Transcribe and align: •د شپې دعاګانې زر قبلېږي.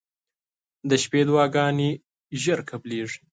•د 0.89 0.91
شپې 1.03 1.21
دعاګانې 1.27 1.89
زر 2.41 2.59
قبلېږي. 2.69 3.19